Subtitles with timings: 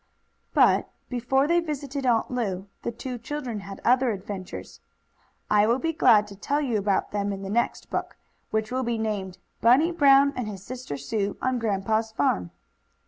[0.55, 4.79] But, before they visited Aunt Lu, the two children had other adventures.
[5.47, 8.17] I will be glad to tell you about them in the next book,
[8.49, 12.49] which will be named: "Bunny Brown and His Sister Sue on Grandpa's Farm."